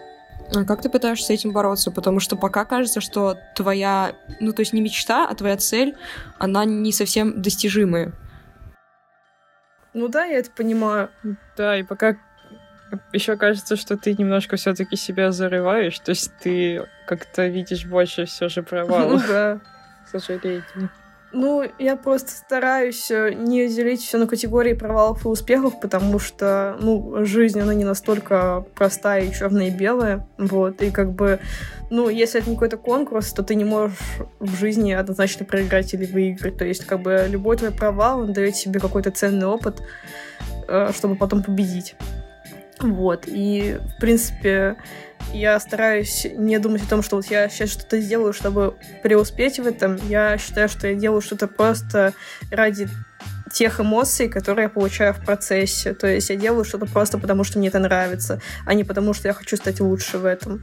А 0.55 0.65
как 0.65 0.83
ты 0.83 0.91
пытаешься 0.91 1.27
с 1.27 1.31
этим 1.31 1.53
бороться? 1.53 1.91
Потому 1.91 2.19
что 2.21 2.37
пока 2.37 2.65
кажется, 2.65 3.01
что 3.01 3.39
твоя, 3.55 4.17
ну, 4.41 4.53
то 4.53 4.61
есть 4.61 4.73
не 4.73 4.81
мечта, 4.81 5.29
а 5.29 5.35
твоя 5.35 5.57
цель, 5.57 5.97
она 6.39 6.65
не 6.65 6.93
совсем 6.93 7.41
достижимая. 7.41 8.13
Ну 9.95 10.09
да, 10.09 10.25
я 10.25 10.39
это 10.39 10.51
понимаю. 10.51 11.11
Да, 11.57 11.77
и 11.77 11.83
пока 11.83 12.17
еще 13.13 13.37
кажется, 13.37 13.77
что 13.77 13.97
ты 13.97 14.15
немножко 14.15 14.57
все-таки 14.57 14.97
себя 14.97 15.31
зарываешь, 15.31 15.99
то 16.01 16.11
есть 16.11 16.33
ты 16.41 16.87
как-то 17.07 17.47
видишь 17.47 17.87
больше 17.87 18.25
все 18.25 18.49
же 18.49 18.63
провалов. 18.63 19.23
Ну 19.23 19.29
да. 19.29 19.61
К 20.07 20.09
сожалению. 20.09 20.65
Ну, 21.33 21.65
я 21.79 21.97
просто 21.97 22.33
стараюсь 22.33 23.09
э, 23.11 23.35
не 23.35 23.69
делить 23.69 24.01
все 24.01 24.19
на 24.19 24.27
категории 24.27 24.73
провалов 24.73 25.25
и 25.25 25.29
успехов, 25.29 25.81
потому 25.81 26.19
что, 26.19 26.77
ну, 26.81 27.25
жизнь, 27.25 27.61
она 27.61 27.73
не 27.73 27.85
настолько 27.85 28.65
простая 28.75 29.23
и 29.23 29.33
черная 29.33 29.69
и 29.69 29.71
белая, 29.71 30.27
вот, 30.39 30.83
и 30.83 30.91
как 30.91 31.13
бы, 31.13 31.39
ну, 31.89 32.09
если 32.09 32.41
это 32.41 32.51
не 32.51 32.57
какой-то 32.57 32.79
конкурс, 32.79 33.33
то 33.33 33.45
ты 33.45 33.55
не 33.55 33.65
можешь 33.65 33.97
в 34.41 34.57
жизни 34.57 34.93
однозначно 34.93 35.45
проиграть 35.47 35.95
или 35.95 36.05
выиграть, 36.05 36.57
то 36.57 36.65
есть, 36.65 36.85
как 36.85 37.01
бы, 37.01 37.27
любой 37.29 37.57
твой 37.57 37.71
провал, 37.71 38.21
он 38.21 38.33
дает 38.33 38.57
себе 38.57 38.81
какой-то 38.81 39.13
ценный 39.13 39.47
опыт, 39.47 39.83
э, 40.67 40.91
чтобы 40.93 41.15
потом 41.15 41.45
победить. 41.45 41.95
Вот, 42.81 43.25
и, 43.27 43.79
в 43.97 44.01
принципе, 44.01 44.77
я 45.33 45.61
стараюсь 45.61 46.27
не 46.35 46.59
думать 46.59 46.83
о 46.83 46.89
том, 46.89 47.03
что 47.03 47.17
вот 47.17 47.27
я 47.27 47.49
сейчас 47.49 47.71
что-то 47.71 48.01
сделаю, 48.01 48.33
чтобы 48.33 48.75
преуспеть 49.03 49.59
в 49.59 49.67
этом. 49.67 49.97
Я 50.09 50.39
считаю, 50.39 50.69
что 50.69 50.89
я 50.89 50.95
делаю 50.95 51.21
что-то 51.21 51.47
просто 51.47 52.15
ради 52.51 52.89
тех 53.53 53.81
эмоций, 53.81 54.29
которые 54.29 54.65
я 54.65 54.69
получаю 54.69 55.13
в 55.13 55.25
процессе. 55.25 55.93
То 55.93 56.07
есть 56.07 56.31
я 56.31 56.37
делаю 56.37 56.65
что-то 56.65 56.87
просто 56.87 57.19
потому, 57.19 57.45
что 57.45 57.59
мне 57.59 57.69
это 57.69 57.79
нравится, 57.79 58.41
а 58.65 58.75
не 58.75 58.85
потому, 58.85 59.13
что 59.13 59.29
я 59.29 59.35
хочу 59.35 59.57
стать 59.57 59.81
лучше 59.81 60.19
в 60.19 60.25
этом. 60.25 60.63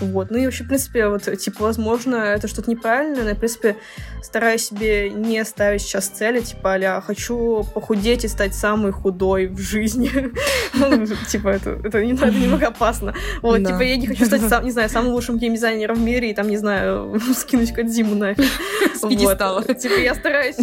Вот. 0.00 0.30
Ну 0.30 0.38
и 0.38 0.44
вообще, 0.44 0.64
в 0.64 0.68
принципе, 0.68 1.08
вот, 1.08 1.22
типа, 1.22 1.64
возможно, 1.64 2.16
это 2.16 2.48
что-то 2.48 2.70
неправильное, 2.70 3.22
но 3.22 3.28
я, 3.30 3.34
в 3.34 3.38
принципе, 3.38 3.76
стараюсь 4.22 4.66
себе 4.66 5.10
не 5.10 5.44
ставить 5.44 5.82
сейчас 5.82 6.08
цели, 6.08 6.40
типа, 6.40 6.74
а 6.74 7.00
хочу 7.00 7.64
похудеть 7.74 8.24
и 8.24 8.28
стать 8.28 8.54
самой 8.54 8.92
худой 8.92 9.46
в 9.46 9.58
жизни. 9.58 10.10
Ну, 10.78 11.06
типа, 11.06 11.48
это 11.48 12.04
немного 12.04 12.66
опасно. 12.66 13.14
Вот, 13.40 13.58
типа, 13.58 13.80
я 13.80 13.96
не 13.96 14.06
хочу 14.06 14.26
стать, 14.26 14.62
не 14.62 14.70
знаю, 14.70 14.90
самым 14.90 15.12
лучшим 15.12 15.38
геймдизайнером 15.38 15.96
в 15.96 16.00
мире 16.00 16.30
и 16.30 16.34
там, 16.34 16.48
не 16.48 16.58
знаю, 16.58 17.18
скинуть 17.34 17.72
Кодзиму 17.72 18.14
нафиг. 18.14 18.44
С 18.94 19.06
пьедестала. 19.06 19.62
Типа, 19.62 19.94
я 19.94 20.14
стараюсь... 20.14 20.56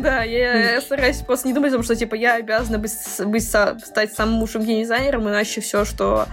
Да, 0.00 0.24
я 0.24 0.80
стараюсь 0.80 1.18
просто 1.18 1.46
не 1.46 1.54
думать 1.54 1.70
о 1.70 1.76
том, 1.76 1.82
что, 1.84 1.94
типа, 1.94 2.14
я 2.14 2.34
обязана 2.34 2.82
стать 2.88 4.12
самым 4.12 4.40
лучшим 4.40 4.62
геймдизайнером, 4.62 5.28
иначе 5.28 5.60
все, 5.60 5.84
что 5.84 6.26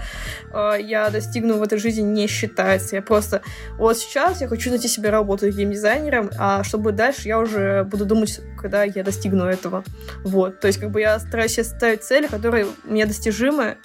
э, 0.51 0.77
я 0.81 1.09
достигну 1.09 1.57
в 1.57 1.63
этой 1.63 1.77
жизни, 1.77 2.01
не 2.15 2.27
считается. 2.27 2.95
Я 2.95 3.01
просто 3.01 3.41
вот 3.77 3.97
сейчас 3.97 4.41
я 4.41 4.47
хочу 4.47 4.69
найти 4.69 4.87
себе 4.87 5.09
работу 5.09 5.49
геймдизайнером, 5.49 6.31
а 6.39 6.63
чтобы 6.63 6.91
дальше 6.91 7.27
я 7.27 7.39
уже 7.39 7.83
буду 7.83 8.05
думать, 8.05 8.41
когда 8.57 8.83
я 8.83 9.03
достигну 9.03 9.45
этого. 9.45 9.83
Вот. 10.23 10.59
То 10.59 10.67
есть 10.67 10.79
как 10.79 10.91
бы 10.91 11.01
я 11.01 11.19
стараюсь 11.19 11.53
себе 11.53 11.63
ставить 11.65 12.03
цели, 12.03 12.27
которые 12.27 12.67
мне 12.83 13.05
достижимы, 13.05 13.77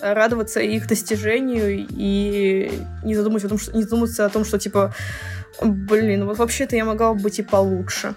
радоваться 0.00 0.60
их 0.60 0.86
достижению 0.86 1.86
и 1.88 2.70
не 3.04 3.14
задумываться 3.14 3.46
о 3.46 3.50
том, 3.50 3.58
что, 3.58 3.76
не 3.76 3.82
задумываться 3.82 4.26
о 4.26 4.28
том, 4.28 4.44
что 4.44 4.58
типа, 4.58 4.94
блин, 5.62 6.26
вот 6.26 6.38
вообще-то 6.38 6.76
я 6.76 6.84
могла 6.84 7.14
бы 7.14 7.20
быть 7.22 7.38
и 7.38 7.42
получше. 7.42 8.14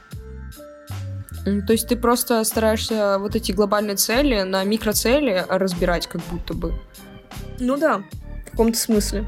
То 1.43 1.73
есть 1.73 1.87
ты 1.87 1.95
просто 1.95 2.43
стараешься 2.43 3.17
вот 3.17 3.35
эти 3.35 3.51
глобальные 3.51 3.95
цели 3.95 4.43
на 4.43 4.63
микроцели 4.63 5.43
разбирать, 5.49 6.05
как 6.05 6.21
будто 6.29 6.53
бы. 6.53 6.73
Ну 7.59 7.77
да, 7.77 8.03
в 8.51 8.51
каком-то 8.51 8.77
смысле. 8.77 9.25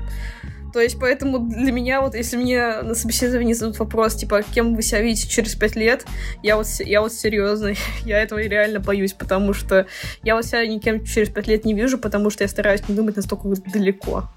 То 0.74 0.80
есть, 0.82 1.00
поэтому 1.00 1.38
для 1.38 1.72
меня, 1.72 2.01
вот 2.01 2.15
если 2.15 2.36
мне 2.36 2.82
на 2.82 2.96
собеседовании 2.96 3.53
зададут 3.53 3.77
вопрос, 3.77 4.15
типа, 4.15 4.42
кем 4.42 4.75
вы 4.75 4.82
себя 4.82 5.01
видите 5.01 5.30
через 5.30 5.53
пять 5.53 5.75
лет, 5.75 6.03
я 6.42 6.58
вот, 6.58 6.68
я 6.80 7.01
вот 7.01 7.13
серьезно, 7.13 7.74
я 8.06 8.20
этого 8.20 8.39
реально 8.39 8.80
боюсь, 8.80 9.13
потому 9.13 9.53
что 9.53 9.86
я 10.24 10.36
вот 10.36 10.46
себя 10.46 10.65
никем 10.65 11.06
через 11.06 11.30
пять 11.30 11.48
лет 11.48 11.63
не 11.63 11.75
вижу, 11.75 12.00
потому 12.00 12.32
что 12.32 12.44
я 12.44 12.48
стараюсь 12.48 12.88
не 12.89 12.96
думать 12.96 13.15
настолько 13.15 13.48
далеко. 13.72 14.30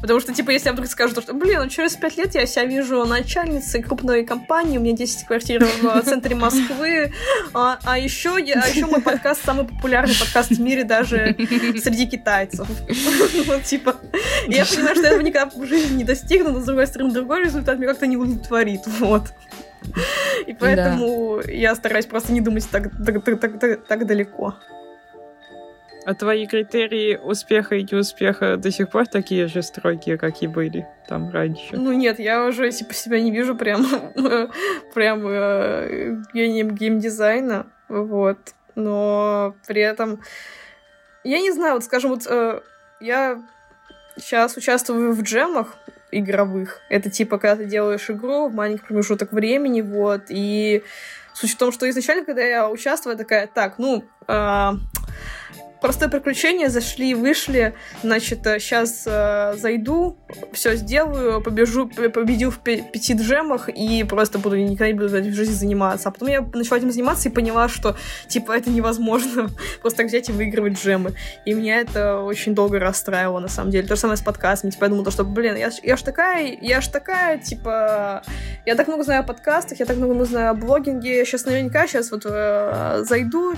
Потому 0.00 0.20
что, 0.20 0.34
типа, 0.34 0.50
если 0.50 0.68
я 0.68 0.72
вдруг 0.72 0.88
скажу, 0.88 1.20
что, 1.20 1.32
блин, 1.32 1.60
ну 1.62 1.68
через 1.68 1.94
пять 1.96 2.16
лет 2.16 2.34
я 2.34 2.46
себя 2.46 2.64
вижу 2.64 3.04
начальницей 3.04 3.82
крупной 3.82 4.24
компании, 4.24 4.78
у 4.78 4.80
меня 4.80 4.94
10 4.94 5.26
квартир 5.26 5.64
в 5.64 6.02
центре 6.02 6.34
Москвы, 6.34 7.12
а, 7.54 7.78
а 7.84 7.98
еще, 7.98 8.36
я, 8.44 8.62
а 8.62 8.68
еще 8.68 8.86
мой 8.86 9.00
подкаст 9.00 9.44
самый 9.44 9.66
популярный 9.66 10.14
подкаст 10.18 10.50
в 10.50 10.60
мире 10.60 10.84
даже 10.84 11.34
среди 11.82 12.06
китайцев. 12.06 12.66
Вот, 13.46 13.62
типа, 13.64 13.96
я 14.48 14.64
понимаю, 14.64 14.96
что 14.96 15.04
я 15.04 15.08
этого 15.08 15.20
никогда 15.22 15.50
в 15.54 15.66
жизни 15.66 15.96
не 15.96 16.04
достигну, 16.04 16.52
но, 16.52 16.60
с 16.60 16.64
другой 16.64 16.86
стороны, 16.86 17.12
другой 17.12 17.44
результат 17.44 17.78
меня 17.78 17.88
как-то 17.88 18.06
не 18.06 18.16
удовлетворит, 18.16 18.82
вот. 18.98 19.32
И 20.46 20.54
поэтому 20.54 21.42
да. 21.44 21.52
я 21.52 21.74
стараюсь 21.74 22.06
просто 22.06 22.32
не 22.32 22.40
думать 22.40 22.68
так, 22.70 22.90
так, 23.04 23.24
так, 23.24 23.60
так, 23.60 23.86
так 23.86 24.06
далеко. 24.06 24.54
А 26.06 26.14
твои 26.14 26.46
критерии 26.46 27.16
успеха 27.16 27.76
и 27.76 27.82
неуспеха 27.82 28.56
до 28.56 28.70
сих 28.70 28.90
пор 28.90 29.06
такие 29.06 29.46
же 29.46 29.62
строгие, 29.62 30.18
как 30.18 30.42
и 30.42 30.46
были 30.46 30.86
там 31.08 31.30
раньше? 31.30 31.76
Ну 31.76 31.92
нет, 31.92 32.18
я 32.18 32.44
уже 32.44 32.70
типа 32.70 32.92
себя 32.92 33.20
не 33.20 33.30
вижу 33.30 33.56
прям, 33.56 33.86
прям 34.94 35.26
э, 35.26 36.16
гением 36.34 36.74
геймдизайна, 36.74 37.66
вот. 37.88 38.38
Но 38.74 39.54
при 39.66 39.80
этом 39.80 40.20
я 41.22 41.40
не 41.40 41.52
знаю, 41.52 41.74
вот 41.74 41.84
скажем, 41.84 42.10
вот 42.10 42.26
э, 42.28 42.60
я 43.00 43.42
сейчас 44.16 44.56
участвую 44.56 45.12
в 45.12 45.22
джемах 45.22 45.76
игровых. 46.10 46.80
Это 46.90 47.10
типа, 47.10 47.38
когда 47.38 47.56
ты 47.56 47.64
делаешь 47.64 48.10
игру 48.10 48.48
в 48.48 48.54
маленький 48.54 48.84
промежуток 48.84 49.32
времени, 49.32 49.80
вот, 49.80 50.24
и 50.28 50.84
суть 51.32 51.52
в 51.52 51.56
том, 51.56 51.72
что 51.72 51.88
изначально, 51.88 52.24
когда 52.24 52.42
я 52.42 52.68
участвую, 52.68 53.16
такая, 53.16 53.46
так, 53.46 53.78
ну, 53.78 54.04
э, 54.28 54.70
простое 55.84 56.08
приключение, 56.08 56.70
зашли, 56.70 57.14
вышли, 57.14 57.74
значит, 58.02 58.38
сейчас 58.58 59.04
э, 59.04 59.52
зайду, 59.58 60.16
все 60.54 60.76
сделаю, 60.76 61.42
побежу, 61.42 61.88
победю 61.88 62.50
в 62.50 62.60
пяти 62.60 63.12
джемах 63.12 63.68
и 63.68 64.02
просто 64.04 64.38
буду 64.38 64.56
никогда 64.56 64.86
не 64.86 64.94
буду 64.94 65.08
в 65.08 65.34
жизни 65.34 65.52
заниматься. 65.52 66.08
А 66.08 66.12
потом 66.12 66.28
я 66.28 66.40
начала 66.54 66.78
этим 66.78 66.90
заниматься 66.90 67.28
и 67.28 67.32
поняла, 67.32 67.68
что, 67.68 67.98
типа, 68.28 68.52
это 68.52 68.70
невозможно 68.70 69.50
просто 69.82 69.98
так 69.98 70.06
взять 70.06 70.30
и 70.30 70.32
выигрывать 70.32 70.82
джемы. 70.82 71.12
И 71.44 71.52
меня 71.52 71.80
это 71.80 72.20
очень 72.20 72.54
долго 72.54 72.78
расстраивало, 72.78 73.40
на 73.40 73.48
самом 73.48 73.70
деле. 73.70 73.86
То 73.86 73.94
же 73.94 74.00
самое 74.00 74.16
с 74.16 74.22
подкастами. 74.22 74.70
Типа, 74.70 74.84
я 74.84 74.88
думала, 74.88 75.10
что, 75.10 75.22
блин, 75.22 75.54
я, 75.54 75.70
я 75.82 75.96
ж 75.98 76.02
такая, 76.02 76.56
я 76.62 76.80
ж 76.80 76.88
такая, 76.88 77.36
типа, 77.36 78.22
я 78.64 78.74
так 78.74 78.88
много 78.88 79.02
знаю 79.02 79.20
о 79.20 79.24
подкастах, 79.24 79.80
я 79.80 79.84
так 79.84 79.98
много 79.98 80.24
знаю 80.24 80.52
о 80.52 80.54
блогинге, 80.54 81.18
я 81.18 81.24
сейчас 81.26 81.44
наверняка 81.44 81.86
сейчас 81.86 82.10
вот 82.10 82.22
э, 82.24 83.02
зайду, 83.06 83.52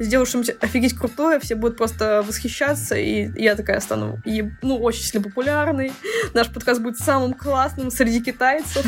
сделаю 0.00 0.26
что-нибудь 0.26 0.56
офигеть 0.60 0.98
крутое, 0.98 1.38
все 1.38 1.54
будут 1.54 1.67
будут 1.68 1.78
просто 1.78 2.24
восхищаться, 2.26 2.96
и 2.96 3.30
я 3.40 3.54
такая 3.54 3.80
стану, 3.80 4.18
и, 4.24 4.50
ну, 4.62 4.78
очень 4.78 5.02
сильно 5.02 5.22
популярной. 5.28 5.92
Наш 6.34 6.48
подкаст 6.52 6.80
будет 6.80 6.98
самым 6.98 7.34
классным 7.34 7.90
среди 7.90 8.22
китайцев. 8.22 8.84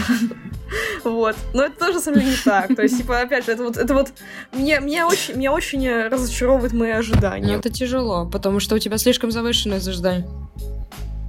Вот. 1.02 1.34
Но 1.52 1.64
это 1.64 1.78
тоже, 1.78 2.00
самое 2.00 2.25
не 2.25 2.37
так. 2.44 2.75
То 2.76 2.82
есть, 2.82 2.96
типа, 2.96 3.20
опять 3.20 3.44
же, 3.44 3.52
это 3.52 3.64
вот, 3.64 3.76
это 3.76 3.92
вот, 3.92 4.12
мне, 4.52 4.78
меня 4.80 5.06
очень, 5.06 5.34
меня 5.34 5.52
очень 5.52 6.08
разочаровывает 6.08 6.72
мои 6.72 6.90
ожидания. 6.90 7.54
Это 7.54 7.70
тяжело, 7.70 8.26
потому 8.26 8.60
что 8.60 8.76
у 8.76 8.78
тебя 8.78 8.96
слишком 8.99 9.30
завышенное 9.30 9.78
ожидание. 9.78 10.28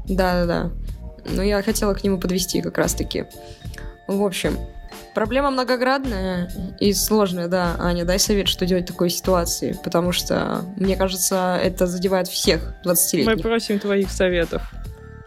Да-да-да. 0.08 0.72
Но 1.25 1.41
я 1.41 1.62
хотела 1.63 1.93
к 1.93 2.03
нему 2.03 2.20
подвести 2.20 2.62
как 2.62 2.77
раз-таки. 2.77 3.25
В 4.08 4.24
общем, 4.24 4.58
Проблема 5.13 5.51
многоградная 5.51 6.50
и 6.80 6.94
сложная, 6.94 7.48
да. 7.48 7.75
Аня, 7.80 8.06
дай 8.06 8.18
совет, 8.18 8.48
что 8.48 8.65
делать 8.65 8.86
в 8.86 8.88
такой 8.94 9.10
ситуации, 9.10 9.77
потому 9.84 10.12
что, 10.12 10.62
мне 10.77 10.96
кажется, 10.96 11.60
это 11.62 11.86
задевает 11.86 12.27
всех 12.27 12.74
20-летних. 12.86 13.36
Мы 13.36 13.41
просим 13.41 13.80
твоих 13.80 14.10
советов. 14.10 14.62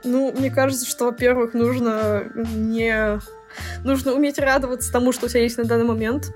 Ну, 0.03 0.33
мне 0.39 0.51
кажется, 0.51 0.87
что, 0.89 1.07
во-первых, 1.07 1.55
нужно 1.55 2.25
не 2.55 3.21
нужно 3.85 4.13
уметь 4.13 4.39
радоваться 4.39 4.93
тому, 4.93 5.13
что 5.13 5.27
у 5.27 5.29
тебя 5.29 5.43
есть 5.43 5.59
на 5.59 5.65
данный 5.65 5.85
момент. 5.85 6.33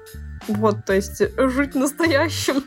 Вот, 0.46 0.84
то 0.84 0.92
есть 0.92 1.22
жить 1.36 1.74
настоящим. 1.74 2.64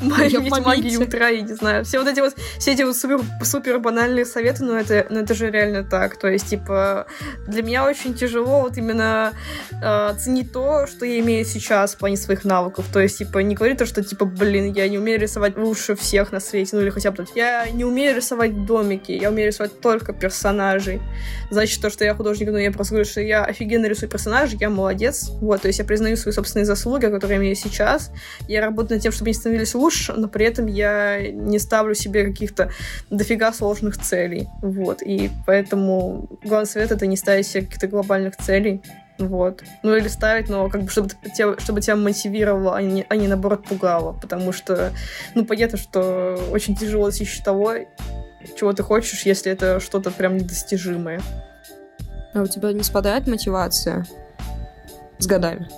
Иметь 0.00 0.64
магию 0.64 1.02
утра, 1.02 1.28
я 1.28 1.40
не 1.40 1.54
знаю. 1.54 1.84
Все 1.84 1.98
вот 1.98 2.08
эти 2.08 2.20
вот, 2.20 2.34
все 2.58 2.72
эти 2.72 2.82
вот 2.82 2.96
супер, 2.96 3.20
супер 3.42 3.78
банальные 3.78 4.24
советы, 4.24 4.64
но 4.64 4.78
это, 4.78 5.06
но 5.10 5.20
это 5.20 5.34
же 5.34 5.50
реально 5.50 5.84
так. 5.84 6.18
То 6.18 6.28
есть, 6.28 6.48
типа, 6.48 7.06
для 7.46 7.62
меня 7.62 7.84
очень 7.86 8.14
тяжело 8.14 8.60
вот 8.62 8.76
именно 8.76 9.32
э, 9.82 10.14
ценить 10.18 10.52
то, 10.52 10.86
что 10.86 11.06
я 11.06 11.20
имею 11.20 11.44
сейчас 11.44 11.94
в 11.94 11.98
плане 11.98 12.16
своих 12.16 12.44
навыков. 12.44 12.86
То 12.92 13.00
есть, 13.00 13.18
типа, 13.18 13.38
не 13.38 13.54
говорить 13.54 13.78
то, 13.78 13.86
что, 13.86 14.02
типа, 14.02 14.24
блин, 14.24 14.72
я 14.72 14.88
не 14.88 14.98
умею 14.98 15.18
рисовать 15.18 15.56
лучше 15.56 15.94
всех 15.96 16.32
на 16.32 16.40
свете, 16.40 16.76
ну 16.76 16.82
или 16.82 16.90
хотя 16.90 17.10
бы, 17.10 17.26
я 17.34 17.66
не 17.70 17.84
умею 17.84 18.16
рисовать 18.16 18.66
домики, 18.66 19.12
я 19.12 19.30
умею 19.30 19.48
рисовать 19.48 19.80
только 19.80 20.12
персонажей. 20.12 21.00
Значит, 21.50 21.80
то, 21.80 21.90
что 21.90 22.04
я 22.04 22.14
художник, 22.14 22.50
но 22.50 22.58
я 22.58 22.70
просто 22.70 22.94
говорю, 22.94 23.08
что 23.08 23.20
я 23.20 23.44
офигенно 23.44 23.86
рисую 23.86 24.10
персонажей, 24.10 24.58
я 24.60 24.70
молодец. 24.70 25.30
Вот, 25.40 25.62
то 25.62 25.68
есть 25.68 25.78
я 25.78 25.84
признаю 25.84 26.16
свои 26.16 26.32
собственные 26.32 26.66
заслуги, 26.66 27.06
которые 27.06 27.36
я 27.36 27.42
имею 27.42 27.56
сейчас. 27.56 28.10
Я 28.48 28.60
работаю 28.60 28.96
над 28.96 29.02
тем, 29.02 29.12
чтобы 29.12 29.25
они 29.26 29.34
становились 29.34 29.74
лучше, 29.74 30.12
но 30.12 30.28
при 30.28 30.46
этом 30.46 30.66
я 30.66 31.30
не 31.30 31.58
ставлю 31.58 31.94
себе 31.94 32.24
каких-то 32.24 32.70
дофига 33.10 33.52
сложных 33.52 33.98
целей. 33.98 34.48
Вот. 34.62 35.02
И 35.02 35.30
поэтому 35.46 36.28
главный 36.44 36.66
совет— 36.66 36.90
это 36.92 37.06
не 37.06 37.16
ставить 37.16 37.46
себе 37.46 37.64
каких-то 37.64 37.88
глобальных 37.88 38.36
целей. 38.36 38.82
Вот. 39.18 39.62
Ну 39.82 39.96
или 39.96 40.08
ставить, 40.08 40.48
но 40.48 40.68
как 40.68 40.82
бы 40.82 40.90
чтобы 40.90 41.10
тебя, 41.34 41.58
чтобы 41.58 41.80
тебя 41.80 41.96
мотивировало, 41.96 42.76
а 42.76 42.82
не, 42.82 43.06
а 43.08 43.16
не 43.16 43.28
наоборот 43.28 43.64
пугало. 43.66 44.12
Потому 44.12 44.52
что, 44.52 44.92
ну, 45.34 45.44
понятно, 45.44 45.78
что 45.78 46.38
очень 46.50 46.76
тяжело 46.76 47.06
достичь 47.06 47.40
того, 47.40 47.74
чего 48.58 48.72
ты 48.72 48.82
хочешь, 48.82 49.22
если 49.22 49.50
это 49.50 49.80
что-то 49.80 50.10
прям 50.10 50.36
недостижимое. 50.36 51.20
А 52.34 52.42
у 52.42 52.46
тебя 52.46 52.72
не 52.72 52.82
спадает 52.82 53.26
мотивация 53.26 54.06
с 55.18 55.26
годами? 55.26 55.68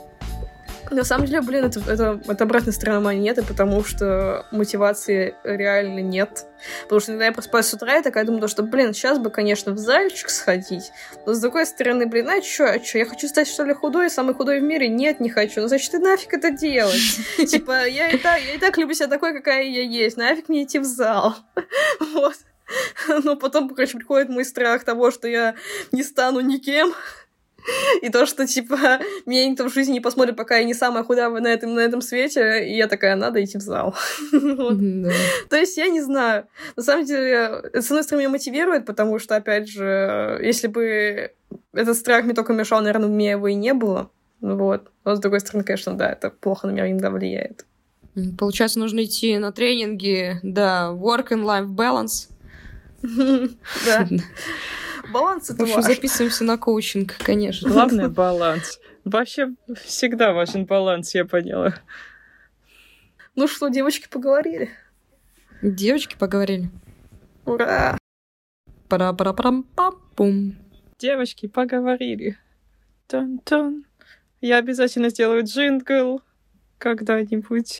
На 0.90 1.04
самом 1.04 1.26
деле, 1.26 1.40
блин, 1.40 1.64
это, 1.64 1.80
это, 1.80 2.21
это 2.26 2.45
обратная 2.45 2.73
сторона 2.73 3.00
монеты, 3.00 3.42
потому 3.42 3.85
что 3.85 4.47
мотивации 4.50 5.35
реально 5.45 6.00
нет. 6.00 6.47
Потому 6.85 7.00
что 7.00 7.11
иногда 7.12 7.26
я 7.26 7.33
просыпаюсь 7.33 7.66
с 7.66 7.75
утра 7.75 7.99
и 7.99 8.02
такая 8.02 8.25
думаю, 8.25 8.49
что, 8.49 8.62
блин, 8.62 8.92
сейчас 8.92 9.18
бы, 9.18 9.30
конечно, 9.30 9.73
в 9.73 9.78
зальчик 9.78 10.30
сходить. 10.30 10.90
Но 11.26 11.35
с 11.35 11.40
другой 11.40 11.66
стороны, 11.66 12.07
блин, 12.07 12.28
а 12.28 12.40
чё, 12.40 12.66
а 12.66 12.78
чё, 12.78 12.99
я 12.99 13.07
хочу 13.07 13.28
стать, 13.28 13.49
что 13.49 13.64
ли, 13.64 13.75
худой, 13.75 14.11
самый 14.11 14.35
худой 14.35 14.61
в 14.61 14.62
мире? 14.62 14.88
Нет, 14.88 15.21
не 15.21 15.30
хочу. 15.30 15.61
Ну, 15.61 15.68
значит, 15.68 15.90
ты 15.90 15.99
нафиг 15.99 16.33
это 16.33 16.50
делать? 16.50 17.18
Типа, 17.37 17.87
я 17.87 18.09
и 18.09 18.18
так, 18.18 18.40
я 18.40 18.54
и 18.54 18.59
так 18.59 18.76
люблю 18.78 18.95
себя 18.95 19.09
такой, 19.09 19.35
какая 19.35 19.64
я 19.64 19.83
есть. 19.83 20.16
Нафиг 20.16 20.49
мне 20.49 20.64
идти 20.64 20.78
в 20.78 20.85
зал. 20.85 21.37
Вот. 22.14 22.35
Но 23.25 23.37
потом, 23.37 23.68
короче, 23.71 23.97
приходит 23.97 24.28
мой 24.28 24.45
страх 24.45 24.85
того, 24.85 25.11
что 25.11 25.26
я 25.26 25.54
не 25.90 26.02
стану 26.02 26.40
никем, 26.40 26.92
И 28.03 28.09
то, 28.09 28.27
что, 28.27 28.47
типа, 28.47 28.79
меня 29.27 29.49
никто 29.49 29.69
в 29.69 29.73
жизни 29.73 29.95
не 29.95 30.00
посмотрит, 30.00 30.37
пока 30.37 30.59
я 30.59 30.65
не 30.65 30.75
самая 30.75 31.05
худая 31.05 31.29
на 31.29 31.49
этом, 31.49 31.75
на 31.75 31.81
этом 31.81 32.00
свете, 32.00 32.67
и 32.67 32.77
я 32.77 32.87
такая, 32.87 33.17
надо 33.17 33.43
идти 33.43 33.59
в 33.59 33.62
зал. 33.62 33.95
То 34.33 35.57
есть 35.57 35.77
я 35.77 35.88
не 35.88 36.00
знаю. 36.00 36.47
На 36.77 36.83
самом 36.83 37.05
деле, 37.05 37.62
с 37.75 37.87
одной 37.87 38.03
стороны, 38.03 38.23
меня 38.23 38.31
мотивирует, 38.31 38.87
потому 38.87 39.19
что, 39.19 39.37
опять 39.37 39.69
же, 39.69 40.38
если 40.43 40.69
бы 40.69 41.33
этот 41.73 41.97
страх 41.97 42.25
мне 42.25 42.35
только 42.35 42.53
мешал, 42.53 42.81
наверное, 42.81 43.09
у 43.09 43.12
меня 43.12 43.33
его 43.33 43.49
и 43.49 43.55
не 43.55 43.75
было. 43.75 44.11
Вот. 44.41 44.91
Но, 45.05 45.17
с 45.17 45.21
другой 45.21 45.41
стороны, 45.41 45.65
конечно, 45.65 45.95
да, 45.95 46.12
это 46.12 46.31
плохо 46.31 46.67
на 46.67 46.73
меня 46.73 46.91
иногда 46.91 47.11
влияет. 47.11 47.65
Получается, 48.38 48.79
нужно 48.79 49.05
идти 49.05 49.38
на 49.38 49.53
тренинги, 49.53 50.41
да, 50.43 50.91
work 50.93 51.29
and 51.29 51.45
life 51.45 51.67
balance. 51.67 52.29
Да. 53.87 54.09
Баланс 55.12 55.50
это 55.50 55.65
важно. 55.65 55.83
записываемся 55.83 56.45
на 56.45 56.59
коучинг, 56.59 57.17
конечно. 57.19 57.69
Главное— 57.69 58.09
баланс. 58.11 58.79
Вообще 59.05 59.55
всегда 59.85 60.33
важен 60.33 60.67
баланс, 60.67 61.15
я 61.15 61.25
поняла. 61.25 61.75
Ну 63.35 63.49
что, 63.49 63.69
девочки 63.69 64.09
поговорили? 64.09 64.71
Девочки 65.62 66.17
поговорили. 66.19 66.71
Ура! 67.45 67.97
пара 68.88 69.12
пара 69.12 69.33
парам 69.33 69.63
пам 69.63 70.00
пум 70.17 70.56
Девочки 70.99 71.47
поговорили. 71.47 72.37
Тон-тон. 73.06 73.85
Я 74.41 74.59
обязательно 74.59 75.11
сделаю 75.11 75.45
джингл 75.45 76.21
когда-нибудь. 76.78 77.78